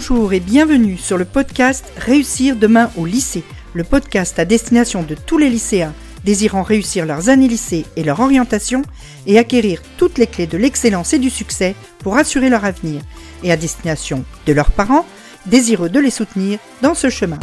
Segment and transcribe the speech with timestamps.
[0.00, 3.42] Bonjour et bienvenue sur le podcast Réussir demain au lycée,
[3.74, 5.92] le podcast à destination de tous les lycéens
[6.22, 8.82] désirant réussir leurs années lycée et leur orientation
[9.26, 13.02] et acquérir toutes les clés de l'excellence et du succès pour assurer leur avenir,
[13.42, 15.04] et à destination de leurs parents
[15.46, 17.40] désireux de les soutenir dans ce chemin.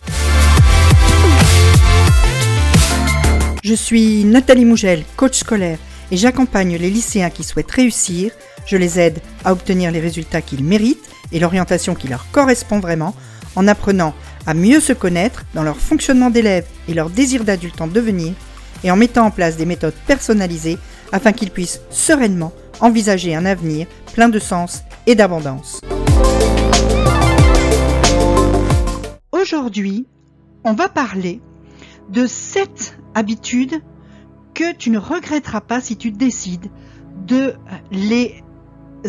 [3.65, 5.77] Je suis Nathalie Mougel, coach scolaire,
[6.09, 8.31] et j'accompagne les lycéens qui souhaitent réussir.
[8.65, 13.15] Je les aide à obtenir les résultats qu'ils méritent et l'orientation qui leur correspond vraiment
[13.55, 14.13] en apprenant
[14.47, 18.33] à mieux se connaître dans leur fonctionnement d'élève et leur désir d'adulte en devenir
[18.83, 20.77] et en mettant en place des méthodes personnalisées
[21.11, 25.79] afin qu'ils puissent sereinement envisager un avenir plein de sens et d'abondance.
[29.31, 30.07] Aujourd'hui,
[30.63, 31.39] on va parler
[32.09, 33.81] de sept habitudes
[34.53, 36.69] que tu ne regretteras pas si tu décides
[37.27, 37.53] de
[37.91, 38.43] les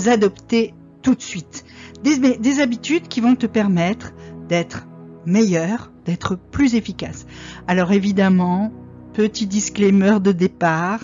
[0.06, 1.64] adopter tout de suite.
[2.02, 4.12] Des, des habitudes qui vont te permettre
[4.48, 4.86] d'être
[5.24, 7.26] meilleur, d'être plus efficace.
[7.66, 8.72] Alors évidemment,
[9.12, 11.00] petit disclaimer de départ,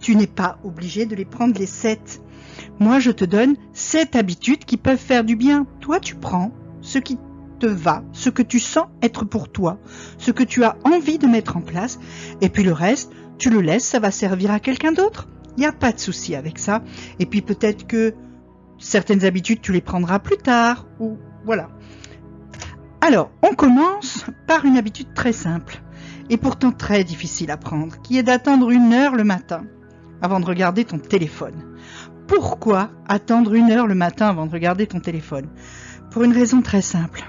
[0.00, 2.22] tu n'es pas obligé de les prendre les sept.
[2.80, 5.66] Moi, je te donne sept habitudes qui peuvent faire du bien.
[5.80, 7.18] Toi, tu prends ce qui
[7.60, 9.78] te va, ce que tu sens être pour toi,
[10.18, 12.00] ce que tu as envie de mettre en place,
[12.40, 15.28] et puis le reste, tu le laisses, ça va servir à quelqu'un d'autre.
[15.56, 16.82] Il n'y a pas de souci avec ça.
[17.18, 18.14] Et puis peut-être que
[18.78, 21.70] certaines habitudes, tu les prendras plus tard, ou voilà.
[23.00, 25.82] Alors, on commence par une habitude très simple
[26.30, 29.64] et pourtant très difficile à prendre, qui est d'attendre une heure le matin
[30.20, 31.76] avant de regarder ton téléphone.
[32.28, 35.48] Pourquoi attendre une heure le matin avant de regarder ton téléphone?
[36.10, 37.24] Pour une raison très simple.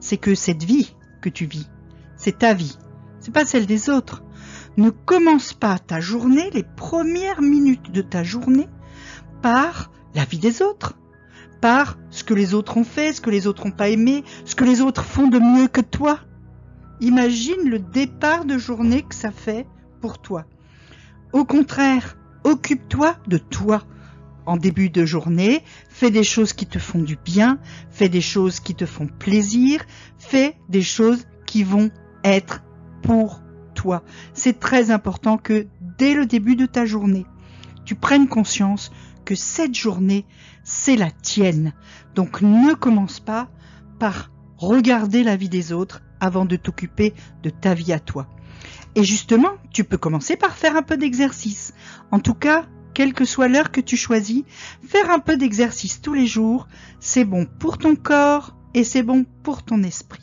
[0.00, 1.68] C'est que cette vie que tu vis,
[2.16, 2.78] c'est ta vie,
[3.20, 4.22] c'est pas celle des autres.
[4.76, 8.68] Ne commence pas ta journée, les premières minutes de ta journée,
[9.40, 10.98] par la vie des autres,
[11.60, 14.54] par ce que les autres ont fait, ce que les autres n'ont pas aimé, ce
[14.54, 16.20] que les autres font de mieux que toi.
[17.00, 19.66] Imagine le départ de journée que ça fait
[20.00, 20.44] pour toi.
[21.32, 23.82] Au contraire, occupe-toi de toi.
[24.44, 27.58] En début de journée, fais des choses qui te font du bien,
[27.90, 29.84] fais des choses qui te font plaisir,
[30.18, 31.90] fais des choses qui vont
[32.22, 32.62] être
[33.02, 33.40] pour
[34.34, 35.66] C'est très important que
[35.98, 37.26] dès le début de ta journée,
[37.84, 38.90] tu prennes conscience
[39.24, 40.24] que cette journée,
[40.64, 41.72] c'est la tienne.
[42.14, 43.48] Donc ne commence pas
[43.98, 48.28] par regarder la vie des autres avant de t'occuper de ta vie à toi.
[48.94, 51.74] Et justement, tu peux commencer par faire un peu d'exercice.
[52.10, 54.44] En tout cas, quelle que soit l'heure que tu choisis,
[54.82, 56.66] faire un peu d'exercice tous les jours,
[56.98, 60.22] c'est bon pour ton corps et c'est bon pour ton esprit.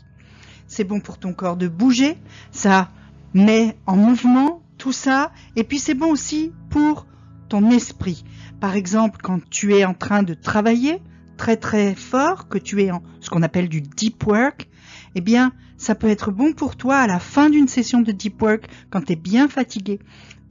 [0.66, 2.18] C'est bon pour ton corps de bouger,
[2.52, 2.90] ça
[3.34, 7.08] met en mouvement tout ça, et puis c'est bon aussi pour
[7.50, 8.24] ton esprit.
[8.60, 11.02] Par exemple, quand tu es en train de travailler
[11.38, 14.70] très très fort, que tu es en ce qu'on appelle du deep work,
[15.16, 18.42] eh bien, ça peut être bon pour toi à la fin d'une session de deep
[18.42, 20.00] work, quand tu es bien fatigué,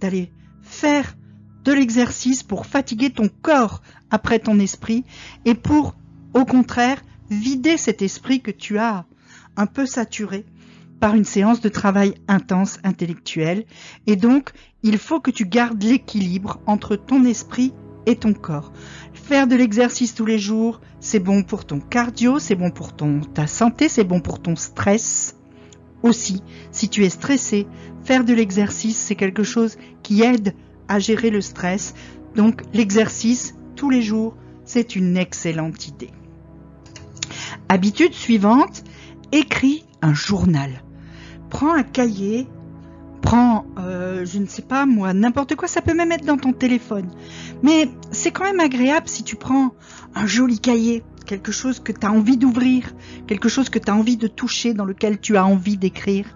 [0.01, 0.33] d'aller
[0.63, 1.15] faire
[1.65, 5.05] de l'exercice pour fatiguer ton corps après ton esprit
[5.45, 5.95] et pour,
[6.35, 9.07] au contraire, vider cet esprit que tu as
[9.57, 10.45] un peu saturé
[11.03, 13.65] par une séance de travail intense intellectuel.
[14.07, 14.53] Et donc,
[14.85, 17.75] il faut que tu gardes l'équilibre entre ton esprit
[18.07, 18.73] et ton corps.
[19.13, 22.93] Faire de l'exercice tous les jours, c'est bon pour ton cardio, c'est bon pour
[23.35, 25.37] ta santé, c'est bon pour ton stress.
[26.05, 27.67] Aussi, si tu es stressé,
[28.05, 30.55] faire de l'exercice, c'est quelque chose qui aide
[30.87, 31.95] à gérer le stress.
[32.37, 36.13] Donc l'exercice tous les jours, c'est une excellente idée.
[37.69, 38.85] Habitude suivante,
[39.33, 40.85] écris un journal.
[41.53, 42.49] Prends un cahier
[43.21, 46.53] prends, euh, je ne sais pas moi, n'importe quoi, ça peut même être dans ton
[46.53, 47.09] téléphone.
[47.63, 49.75] Mais c'est quand même agréable si tu prends
[50.15, 52.93] un joli cahier, quelque chose que tu as envie d'ouvrir,
[53.27, 56.27] quelque chose que tu as envie de toucher, dans lequel tu as envie d'écrire.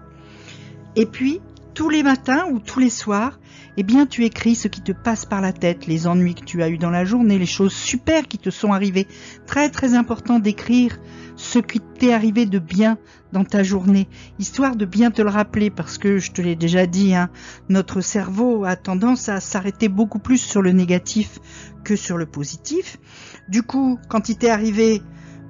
[0.95, 1.41] Et puis,
[1.77, 3.39] tous les matins ou tous les soirs,
[3.77, 6.63] eh bien, tu écris ce qui te passe par la tête, les ennuis que tu
[6.63, 9.05] as eus dans la journée, les choses super qui te sont arrivées.
[9.45, 10.97] Très, très important d'écrire
[11.35, 12.97] ce qui t'est arrivé de bien
[13.31, 14.09] dans ta journée,
[14.39, 17.29] histoire de bien te le rappeler, parce que je te l'ai déjà dit, hein,
[17.69, 21.37] notre cerveau a tendance à s'arrêter beaucoup plus sur le négatif
[21.83, 22.97] que sur le positif.
[23.49, 25.03] Du coup, quand il t'est arrivé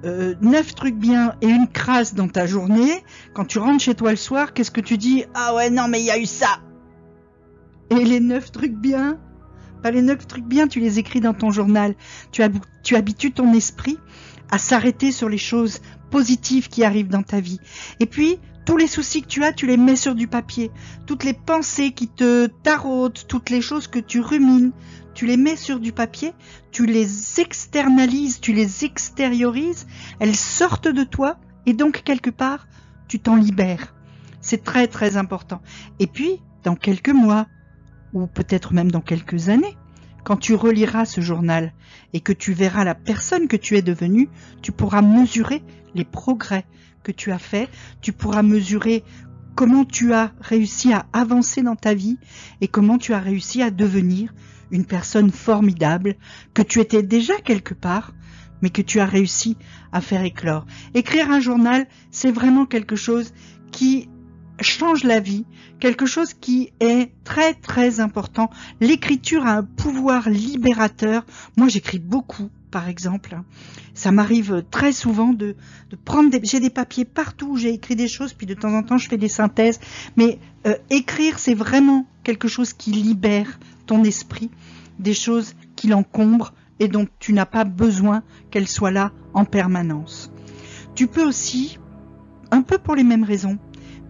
[0.04, 3.02] euh, neuf trucs bien et une crasse dans ta journée,
[3.34, 5.24] quand tu rentres chez toi le soir, qu'est-ce que tu dis?
[5.34, 6.60] Ah ouais, non, mais il y a eu ça
[7.90, 9.18] Et les neuf trucs bien?
[9.82, 11.94] Pas les neuf trucs bien, tu les écris dans ton journal.
[12.32, 12.42] Tu,
[12.82, 13.98] tu habitues ton esprit
[14.50, 15.80] à s'arrêter sur les choses
[16.10, 17.60] positives qui arrivent dans ta vie.
[18.00, 18.38] Et puis,
[18.68, 20.70] tous les soucis que tu as, tu les mets sur du papier.
[21.06, 24.72] Toutes les pensées qui te taraudent, toutes les choses que tu rumines,
[25.14, 26.34] tu les mets sur du papier,
[26.70, 29.86] tu les externalises, tu les extériorises,
[30.20, 32.68] elles sortent de toi et donc quelque part,
[33.08, 33.94] tu t'en libères.
[34.42, 35.62] C'est très très important.
[35.98, 37.46] Et puis, dans quelques mois,
[38.12, 39.77] ou peut-être même dans quelques années,
[40.28, 41.72] quand tu reliras ce journal
[42.12, 44.28] et que tu verras la personne que tu es devenue,
[44.60, 45.62] tu pourras mesurer
[45.94, 46.66] les progrès
[47.02, 47.70] que tu as faits,
[48.02, 49.04] tu pourras mesurer
[49.54, 52.18] comment tu as réussi à avancer dans ta vie
[52.60, 54.34] et comment tu as réussi à devenir
[54.70, 56.14] une personne formidable
[56.52, 58.12] que tu étais déjà quelque part,
[58.60, 59.56] mais que tu as réussi
[59.92, 60.66] à faire éclore.
[60.92, 63.32] Écrire un journal, c'est vraiment quelque chose
[63.72, 64.10] qui
[64.60, 65.44] change la vie,
[65.80, 68.50] quelque chose qui est très très important.
[68.80, 71.24] L'écriture a un pouvoir libérateur.
[71.56, 73.40] Moi j'écris beaucoup par exemple.
[73.94, 75.56] Ça m'arrive très souvent de,
[75.90, 76.40] de prendre des...
[76.44, 79.16] J'ai des papiers partout, j'ai écrit des choses, puis de temps en temps je fais
[79.16, 79.80] des synthèses.
[80.16, 84.50] Mais euh, écrire, c'est vraiment quelque chose qui libère ton esprit,
[84.98, 90.30] des choses qui l'encombrent et dont tu n'as pas besoin qu'elles soient là en permanence.
[90.94, 91.78] Tu peux aussi,
[92.50, 93.58] un peu pour les mêmes raisons,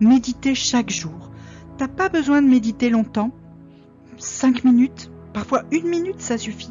[0.01, 1.31] méditer chaque jour.
[1.77, 3.31] T'as pas besoin de méditer longtemps,
[4.17, 6.71] cinq minutes, parfois une minute, ça suffit.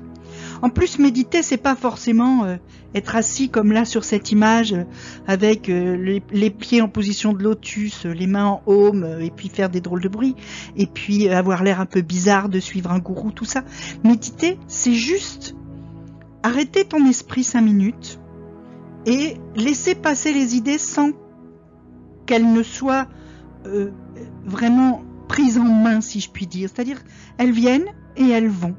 [0.61, 2.55] En plus, méditer, c'est pas forcément euh,
[2.95, 4.83] être assis comme là sur cette image, euh,
[5.27, 9.69] avec euh, les, pieds en position de lotus, les mains en haume, et puis faire
[9.69, 10.35] des drôles de bruit,
[10.75, 13.63] et puis avoir l'air un peu bizarre de suivre un gourou, tout ça.
[14.03, 15.55] Méditer, c'est juste
[16.43, 18.19] arrêter ton esprit cinq minutes
[19.05, 21.11] et laisser passer les idées sans
[22.27, 23.07] qu'elles ne soient
[24.45, 26.69] vraiment prises en main, si je puis dire.
[26.73, 27.01] C'est-à-dire,
[27.37, 28.75] elles viennent et elles vont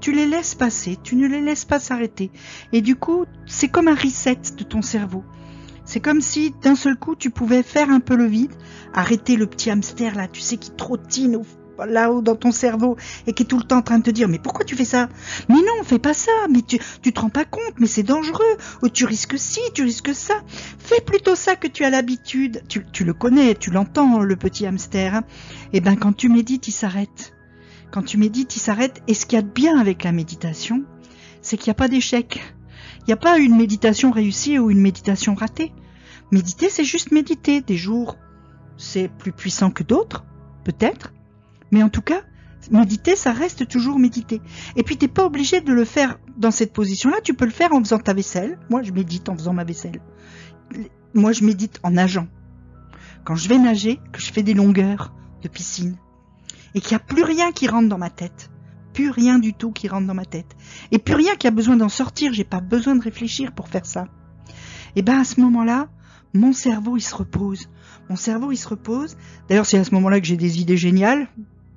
[0.00, 2.30] tu les laisses passer, tu ne les laisses pas s'arrêter.
[2.72, 5.24] Et du coup, c'est comme un reset de ton cerveau.
[5.84, 8.52] C'est comme si d'un seul coup tu pouvais faire un peu le vide,
[8.92, 11.36] arrêter le petit hamster là, tu sais, qui trottine
[11.84, 12.96] là-haut dans ton cerveau
[13.26, 14.84] et qui est tout le temps en train de te dire mais pourquoi tu fais
[14.84, 15.08] ça?
[15.48, 18.56] Mais non, fais pas ça, mais tu, tu te rends pas compte, mais c'est dangereux,
[18.82, 20.34] ou tu risques ci, tu risques ça.
[20.78, 22.62] Fais plutôt ça que tu as l'habitude.
[22.68, 25.12] Tu, tu le connais, tu l'entends, le petit hamster.
[25.12, 25.24] Et hein.
[25.72, 27.34] eh ben quand tu médites, il s'arrête.
[27.90, 29.02] Quand tu médites, il s'arrête.
[29.08, 30.84] Et ce qu'il y a de bien avec la méditation,
[31.42, 32.40] c'est qu'il n'y a pas d'échec.
[33.00, 35.72] Il n'y a pas une méditation réussie ou une méditation ratée.
[36.32, 37.60] Méditer, c'est juste méditer.
[37.60, 38.16] Des jours,
[38.76, 40.24] c'est plus puissant que d'autres,
[40.64, 41.12] peut-être.
[41.70, 42.22] Mais en tout cas,
[42.70, 44.40] méditer, ça reste toujours méditer.
[44.76, 47.18] Et puis, t'es pas obligé de le faire dans cette position-là.
[47.22, 48.58] Tu peux le faire en faisant ta vaisselle.
[48.70, 50.00] Moi, je médite en faisant ma vaisselle.
[51.14, 52.28] Moi, je médite en nageant.
[53.24, 55.96] Quand je vais nager, que je fais des longueurs de piscine,
[56.74, 58.50] et qu'il n'y a plus rien qui rentre dans ma tête.
[58.92, 60.56] Plus rien du tout qui rentre dans ma tête.
[60.90, 62.32] Et plus rien qui a besoin d'en sortir.
[62.32, 64.08] J'ai pas besoin de réfléchir pour faire ça.
[64.94, 65.88] Et ben à ce moment-là,
[66.34, 67.68] mon cerveau il se repose.
[68.08, 69.16] Mon cerveau il se repose.
[69.48, 71.28] D'ailleurs c'est à ce moment-là que j'ai des idées géniales.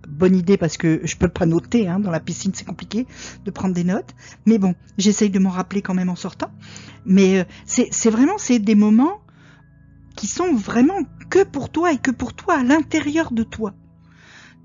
[0.10, 3.08] Bonne idée parce que je peux pas noter hein, dans la piscine c'est compliqué
[3.46, 4.16] de prendre des notes.
[4.46, 6.52] Mais bon, j'essaye de m'en rappeler quand même en sortant.
[7.06, 9.22] Mais euh, c'est vraiment c'est des moments
[10.16, 13.74] qui sont vraiment que pour toi et que pour toi à l'intérieur de toi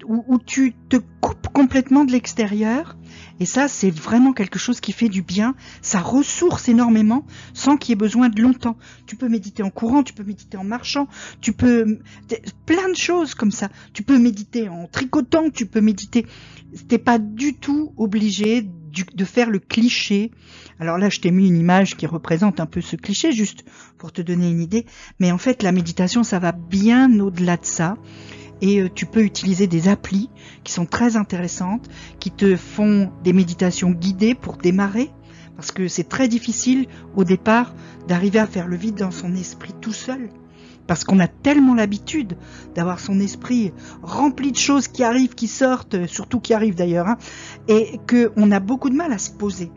[0.07, 2.97] où, tu te coupes complètement de l'extérieur.
[3.41, 5.55] Et ça, c'est vraiment quelque chose qui fait du bien.
[5.83, 8.77] Ça ressource énormément sans qu'il y ait besoin de longtemps.
[9.07, 11.09] Tu peux méditer en courant, tu peux méditer en marchant,
[11.41, 11.99] tu peux
[12.67, 13.69] plein de choses comme ça.
[13.93, 16.27] Tu peux méditer en tricotant, tu peux méditer.
[16.89, 18.69] T'es pas du tout obligé
[19.15, 20.31] de faire le cliché.
[20.79, 23.65] Alors là, je t'ai mis une image qui représente un peu ce cliché, juste
[23.99, 24.87] pour te donner une idée.
[25.19, 27.97] Mais en fait, la méditation, ça va bien au-delà de ça
[28.65, 30.31] et euh, tu peux utiliser des applis
[30.65, 31.87] qui sont très intéressantes,
[32.19, 35.11] qui te font des méditations guidées pour démarrer,
[35.55, 37.75] parce que c'est très difficile au départ
[38.09, 40.31] d'arriver à faire le vide dans son esprit tout seul.
[40.87, 42.39] Parce qu'on a tellement l'habitude
[42.75, 47.19] d'avoir son esprit rempli de choses qui arrivent, qui sortent, surtout qui arrivent d'ailleurs, hein,
[47.69, 49.71] et qu'on a beaucoup de mal à se poser.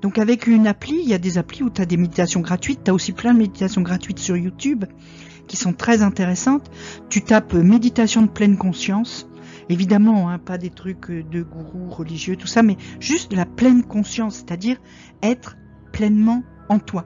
[0.00, 2.80] Donc avec une appli, il y a des applis où tu as des méditations gratuites,
[2.84, 4.86] tu as aussi plein de méditations gratuites sur YouTube,
[5.50, 6.70] qui sont très intéressantes.
[7.08, 9.28] Tu tapes méditation de pleine conscience.
[9.68, 13.82] Évidemment, hein, pas des trucs de gourou religieux, tout ça, mais juste de la pleine
[13.82, 14.76] conscience, c'est-à-dire
[15.24, 15.56] être
[15.92, 17.04] pleinement en toi.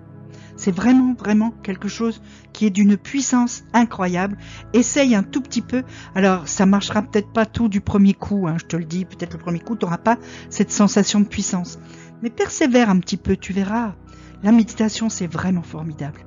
[0.56, 2.20] C'est vraiment, vraiment quelque chose
[2.52, 4.36] qui est d'une puissance incroyable.
[4.74, 5.82] Essaye un tout petit peu.
[6.14, 9.06] Alors, ça marchera peut-être pas tout du premier coup, hein, je te le dis.
[9.06, 10.18] Peut-être le premier coup, tu n'auras pas
[10.50, 11.78] cette sensation de puissance.
[12.22, 13.94] Mais persévère un petit peu, tu verras.
[14.42, 16.26] La méditation, c'est vraiment formidable.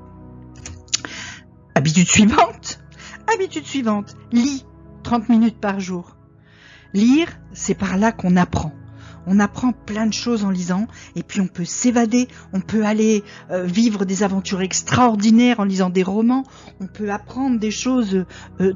[1.78, 2.80] Habitude suivante.
[3.32, 4.18] Habitude suivante.
[4.32, 4.66] Lis
[5.04, 6.18] 30 minutes par jour.
[6.96, 8.74] Lire, c'est par là qu'on apprend.
[9.28, 13.24] on apprend plein de choses en lisant, et puis on peut s'évader, on peut aller
[13.52, 16.46] euh, vivre des aventures extraordinaires en lisant des romans,
[16.80, 18.26] on peut apprendre des choses,
[18.62, 18.74] euh,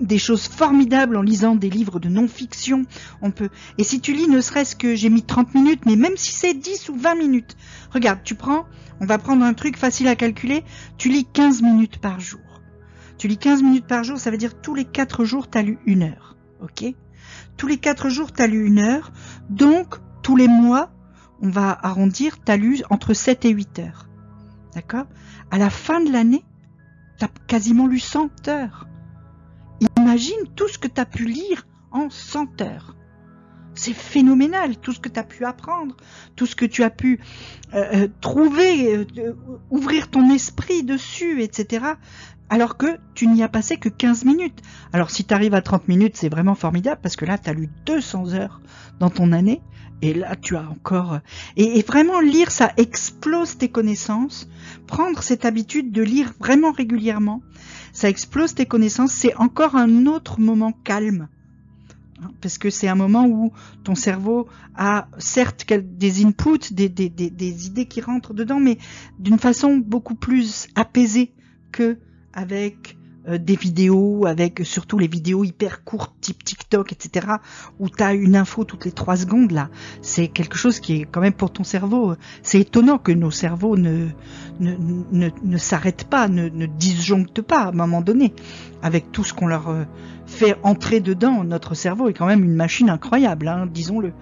[0.00, 2.86] des choses formidables en lisant des livres de non-fiction,
[3.20, 3.50] on peut.
[3.76, 6.54] Et si tu lis, ne serait-ce que j'ai mis 30 minutes, mais même si c'est
[6.54, 7.56] 10 ou 20 minutes,
[7.90, 8.66] regarde, tu prends,
[9.00, 10.64] on va prendre un truc facile à calculer,
[10.96, 12.40] tu lis 15 minutes par jour.
[13.16, 15.62] Tu lis 15 minutes par jour, ça veut dire tous les 4 jours, tu as
[15.62, 16.36] lu une heure.
[16.60, 16.84] Ok?
[17.56, 19.12] Tous les 4 jours, tu as lu une heure.
[19.50, 20.90] Donc, tous les mois,
[21.40, 24.08] on va arrondir, tu as lu entre 7 et 8 heures.
[24.74, 25.06] D'accord?
[25.50, 26.44] À la fin de l'année,
[27.18, 28.86] tu as quasiment lu 100 heures.
[29.96, 32.96] Imagine tout ce que tu as pu lire en 100 heures.
[33.78, 35.96] C'est phénoménal, tout ce que tu as pu apprendre,
[36.36, 37.20] tout ce que tu as pu
[37.74, 39.34] euh, euh, trouver, euh,
[39.70, 41.94] ouvrir ton esprit dessus, etc
[42.50, 44.62] alors que tu n'y as passé que 15 minutes.
[44.94, 47.52] Alors si tu arrives à 30 minutes, c'est vraiment formidable parce que là, tu as
[47.52, 48.60] lu 200 heures
[49.00, 49.60] dans ton année
[50.00, 51.18] et là, tu as encore...
[51.56, 54.48] Et, vraiment lire, ça explose tes connaissances.
[54.86, 57.42] Prendre cette habitude de lire vraiment régulièrement,
[57.92, 59.12] ça explose tes connaissances.
[59.12, 61.28] C'est encore un autre moment calme.
[62.22, 63.52] Hein, parce que c'est un moment où
[63.84, 68.78] ton cerveau a certes des inputs, des, idées qui rentrent dedans, mais
[69.18, 71.32] d'une façon beaucoup plus apaisée
[71.70, 71.98] que
[72.32, 72.96] avec
[73.26, 77.26] des vidéos, avec surtout les vidéos hyper courtes type TikTok, etc.,
[77.78, 79.68] où tu as une info toutes les trois secondes, là.
[80.02, 82.14] C'est quelque chose qui est quand même pour ton cerveau.
[82.42, 84.08] C'est étonnant que nos cerveaux ne,
[84.60, 84.74] ne,
[85.12, 88.34] ne, ne s'arrêtent pas, ne, ne disjonctent pas à un moment donné,
[88.82, 89.84] avec tout ce qu'on leur euh,
[90.26, 91.44] fait entrer dedans.
[91.44, 94.12] Notre cerveau est quand même une machine incroyable, hein, disons-le.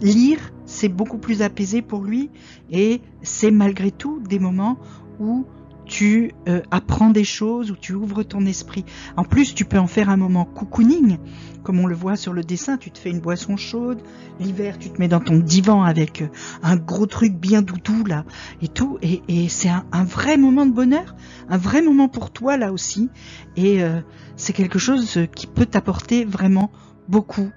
[0.00, 2.30] Lire, c'est beaucoup plus apaisé pour lui,
[2.70, 4.78] et c'est malgré tout des moments
[5.18, 5.44] où
[5.88, 8.84] tu euh, apprends des choses ou tu ouvres ton esprit.
[9.16, 11.18] En plus, tu peux en faire un moment cocooning,
[11.64, 12.76] comme on le voit sur le dessin.
[12.76, 14.00] Tu te fais une boisson chaude.
[14.38, 16.28] L'hiver, tu te mets dans ton divan avec euh,
[16.62, 18.24] un gros truc bien doudou là
[18.62, 18.98] et tout.
[19.02, 21.16] Et, c'est un, vrai moment de bonheur,
[21.48, 23.08] un vrai moment pour toi là aussi.
[23.56, 24.00] Et euh,
[24.36, 26.70] c'est quelque chose qui peut t'apporter vraiment
[27.08, 27.50] beaucoup,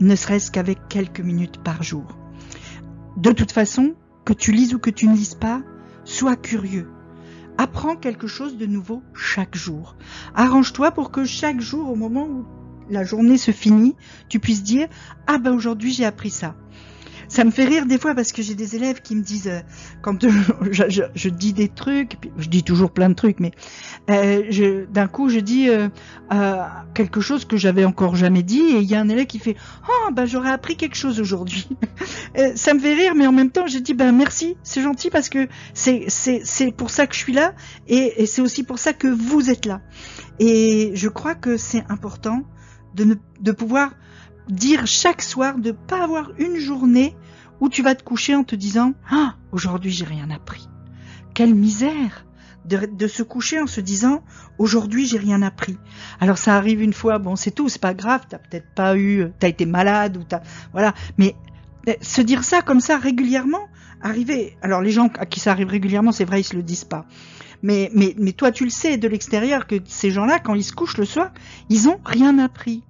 [0.00, 2.06] ne serait-ce qu'avec quelques minutes par jour.
[3.18, 5.62] De toute façon, que tu lises ou que tu ne lises pas,
[6.04, 6.88] sois curieux
[7.58, 9.96] Apprends quelque chose de nouveau chaque jour.
[10.34, 12.46] Arrange-toi pour que chaque jour, au moment où
[12.90, 13.96] la journée se finit,
[14.28, 14.88] tu puisses dire
[15.26, 16.54] Ah ben aujourd'hui j'ai appris ça
[17.28, 19.60] ça me fait rire des fois parce que j'ai des élèves qui me disent euh,
[20.02, 20.26] quand
[20.70, 23.52] je, dis des trucs, je dis toujours plein de trucs, mais
[24.10, 25.88] euh, d'un coup je dis euh,
[26.94, 29.56] quelque chose que j'avais encore jamais dit et il y a un élève qui fait
[29.88, 31.68] oh ben j'aurais appris quelque chose aujourd'hui.
[32.54, 35.28] ça me fait rire, mais en même temps je dis ben merci, c'est gentil parce
[35.28, 37.54] que c'est c'est c'est pour ça que je suis là
[37.88, 39.80] et c'est aussi pour ça que vous êtes là.
[40.38, 42.42] Et je crois que c'est important
[42.96, 43.92] de pouvoir
[44.48, 47.14] dire chaque soir de pas avoir une journée
[47.60, 50.68] où tu vas te coucher en te disant ah aujourd'hui j'ai rien appris.
[51.34, 52.24] Quelle misère
[52.64, 54.24] de, se coucher en se disant
[54.58, 55.78] aujourd'hui j'ai rien appris.
[56.20, 59.26] Alors ça arrive une fois, bon c'est tout, c'est pas grave, t'as peut-être pas eu,
[59.38, 60.40] t'as été malade ou t'as
[60.72, 61.36] voilà, mais
[61.86, 63.68] eh, se dire ça comme ça régulièrement,
[64.02, 64.56] arriver.
[64.62, 67.06] Alors les gens à qui ça arrive régulièrement, c'est vrai, ils se le disent pas.
[67.66, 70.72] Mais, mais, mais toi, tu le sais de l'extérieur que ces gens-là, quand ils se
[70.72, 71.32] couchent le soir,
[71.68, 72.84] ils ont rien appris.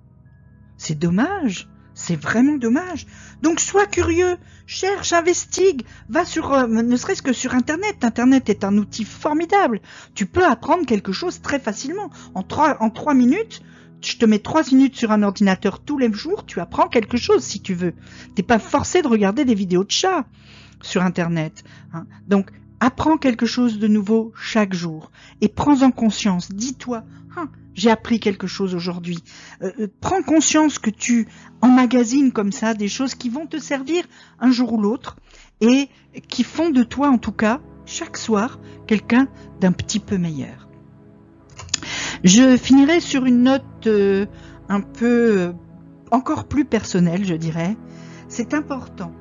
[0.76, 1.66] C'est dommage.
[1.94, 3.06] C'est vraiment dommage.
[3.40, 8.04] Donc sois curieux, cherche, investigue, va sur, euh, ne serait-ce que sur Internet.
[8.04, 9.80] Internet est un outil formidable.
[10.14, 12.10] Tu peux apprendre quelque chose très facilement.
[12.34, 13.62] En trois, minutes,
[14.02, 17.42] je te mets trois minutes sur un ordinateur tous les jours, tu apprends quelque chose
[17.42, 17.94] si tu veux.
[18.34, 20.26] T'es pas forcé de regarder des vidéos de chats
[20.82, 21.64] sur Internet.
[21.94, 22.04] Hein.
[22.28, 26.52] Donc apprends quelque chose de nouveau chaque jour et prends en conscience.
[26.52, 27.04] Dis-toi,
[27.36, 29.22] hein, j'ai appris quelque chose aujourd'hui.
[29.62, 31.28] Euh, euh, prends conscience que tu
[31.60, 34.04] emmagasines comme ça des choses qui vont te servir
[34.40, 35.16] un jour ou l'autre
[35.60, 35.88] et
[36.28, 39.28] qui font de toi en tout cas chaque soir quelqu'un
[39.60, 40.68] d'un petit peu meilleur.
[42.24, 44.26] Je finirai sur une note euh,
[44.68, 45.52] un peu
[46.10, 47.76] encore plus personnelle, je dirais.
[48.28, 49.12] C'est important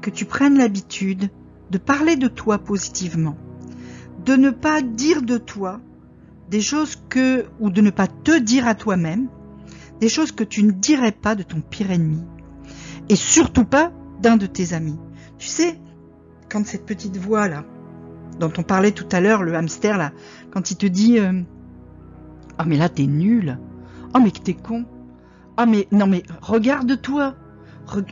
[0.00, 1.30] que tu prennes l'habitude
[1.72, 3.34] de parler de toi positivement,
[4.26, 5.80] de ne pas dire de toi
[6.50, 9.28] des choses que, ou de ne pas te dire à toi-même,
[9.98, 12.22] des choses que tu ne dirais pas de ton pire ennemi,
[13.08, 14.98] et surtout pas d'un de tes amis.
[15.38, 15.80] Tu sais,
[16.50, 17.64] quand cette petite voix là,
[18.38, 20.12] dont on parlait tout à l'heure, le hamster là,
[20.50, 21.18] quand il te dit
[22.58, 23.58] Ah mais là t'es nul,
[24.14, 24.84] oh mais que t'es con,
[25.56, 27.34] ah mais non mais regarde-toi,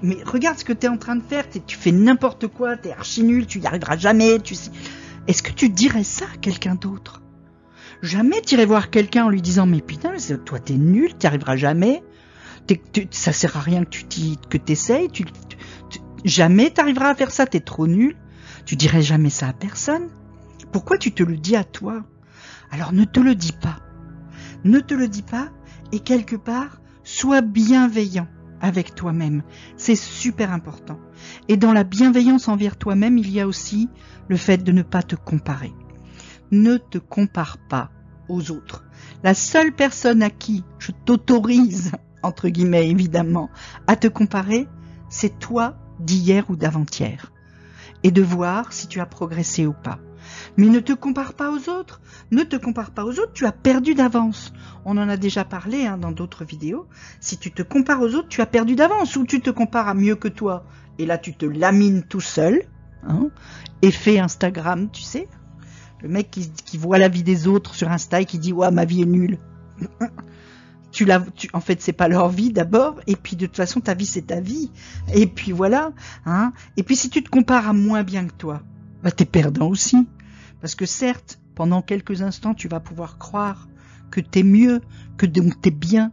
[0.02, 3.22] mais regarde ce que t'es en train de faire, tu fais n'importe quoi, t'es archi
[3.22, 4.70] nul, tu y arriveras jamais, tu sais.
[5.26, 7.22] Est-ce que tu dirais ça à quelqu'un d'autre?
[8.02, 12.02] Jamais t'irais voir quelqu'un en lui disant mais putain, toi t'es nul, t'y arriveras jamais.
[13.10, 14.04] ça sert à rien que tu
[14.48, 15.10] que t'essayes.
[15.10, 15.24] Tu,
[16.24, 18.16] Jamais t'arriveras à faire ça, t'es trop nul.
[18.66, 20.10] Tu dirais jamais ça à personne.
[20.72, 22.04] Pourquoi tu te le dis à toi?
[22.70, 23.78] Alors ne te le dis pas.
[24.64, 25.48] Ne te le dis pas
[25.92, 28.28] et quelque part, sois bienveillant
[28.60, 29.42] avec toi-même.
[29.76, 30.98] C'est super important.
[31.48, 33.88] Et dans la bienveillance envers toi-même, il y a aussi
[34.28, 35.72] le fait de ne pas te comparer.
[36.50, 37.90] Ne te compare pas
[38.28, 38.84] aux autres.
[39.22, 43.50] La seule personne à qui je t'autorise, entre guillemets évidemment,
[43.86, 44.68] à te comparer,
[45.08, 47.32] c'est toi d'hier ou d'avant-hier.
[48.02, 49.98] Et de voir si tu as progressé ou pas.
[50.56, 52.00] Mais ne te compare pas aux autres.
[52.30, 54.52] Ne te compare pas aux autres, tu as perdu d'avance.
[54.84, 56.86] On en a déjà parlé hein, dans d'autres vidéos.
[57.20, 59.16] Si tu te compares aux autres, tu as perdu d'avance.
[59.16, 60.64] Ou tu te compares à mieux que toi.
[60.98, 62.62] Et là, tu te lamines tout seul.
[63.06, 63.28] Hein.
[63.82, 65.28] Effet Instagram, tu sais.
[66.02, 68.86] Le mec qui, voit la vie des autres sur Insta et qui dit ouais ma
[68.86, 69.38] vie est nulle.
[70.90, 73.94] tu tu, en fait c'est pas leur vie d'abord et puis de toute façon ta
[73.94, 74.70] vie c'est ta vie
[75.14, 75.92] et puis voilà
[76.26, 78.62] hein et puis si tu te compares à moins bien que toi
[79.02, 80.08] bah t'es perdant aussi
[80.60, 83.68] parce que certes pendant quelques instants tu vas pouvoir croire
[84.10, 84.80] que t'es mieux
[85.16, 86.12] que donc t'es bien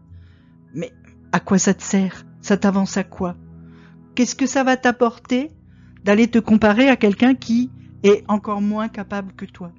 [0.74, 0.94] mais
[1.32, 2.26] à quoi ça te sert?
[2.42, 3.36] Ça t'avance à quoi?
[4.16, 5.52] Qu'est-ce que ça va t'apporter
[6.04, 7.72] d'aller te comparer à quelqu'un qui
[8.04, 9.72] est encore moins capable que toi?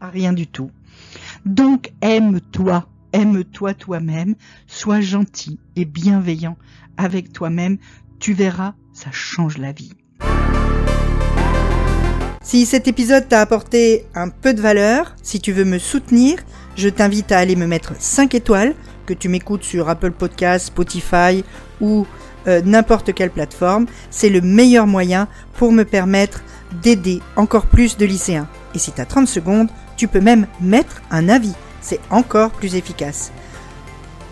[0.00, 0.70] À rien du tout.
[1.44, 4.34] Donc aime-toi, aime-toi toi-même,
[4.66, 6.56] sois gentil et bienveillant
[6.96, 7.78] avec toi-même,
[8.20, 9.92] tu verras, ça change la vie.
[12.42, 16.38] Si cet épisode t'a apporté un peu de valeur, si tu veux me soutenir,
[16.76, 18.74] je t'invite à aller me mettre 5 étoiles,
[19.06, 21.44] que tu m'écoutes sur Apple Podcasts, Spotify
[21.80, 22.06] ou
[22.48, 23.86] euh, n'importe quelle plateforme.
[24.10, 26.42] C'est le meilleur moyen pour me permettre
[26.82, 28.48] d'aider encore plus de lycéens.
[28.74, 31.54] Et si tu as 30 secondes, tu peux même mettre un avis.
[31.80, 33.30] C'est encore plus efficace.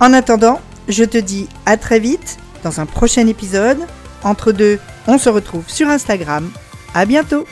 [0.00, 3.79] En attendant, je te dis à très vite dans un prochain épisode.
[4.25, 6.50] Entre deux, on se retrouve sur Instagram.
[6.94, 7.47] À bientôt.